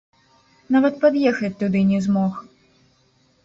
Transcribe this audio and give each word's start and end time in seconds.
Нават 0.75 0.97
пад'ехаць 1.03 1.53
туды 1.61 1.85
не 1.93 2.03
змог. 2.09 2.43